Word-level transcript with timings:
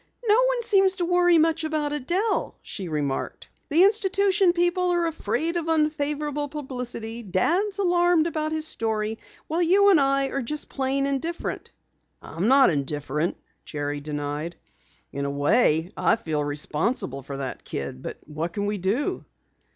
"No 0.25 0.43
one 0.45 0.63
seems 0.63 0.95
to 0.95 1.05
worry 1.05 1.37
much 1.37 1.63
about 1.63 1.93
Adelle," 1.93 2.55
she 2.63 2.87
remarked. 2.87 3.49
"The 3.69 3.83
institution 3.83 4.51
people 4.51 4.89
are 4.89 5.05
afraid 5.05 5.57
of 5.57 5.69
unfavorable 5.69 6.47
publicity, 6.47 7.21
Dad's 7.21 7.77
alarmed 7.77 8.25
about 8.25 8.51
his 8.51 8.65
story, 8.65 9.19
while 9.45 9.61
you 9.61 9.89
and 9.91 10.01
I 10.01 10.29
are 10.29 10.41
just 10.41 10.69
plain 10.69 11.05
indifferent." 11.05 11.69
"I'm 12.19 12.47
not 12.47 12.71
indifferent," 12.71 13.37
Jerry 13.63 14.01
denied. 14.01 14.55
"In 15.11 15.25
a 15.25 15.29
way 15.29 15.91
I 15.95 16.15
feel 16.15 16.43
responsible 16.43 17.21
for 17.21 17.37
that 17.37 17.63
kid. 17.63 18.01
But 18.01 18.17
what 18.25 18.53
can 18.53 18.65
we 18.65 18.79
do?" 18.79 19.23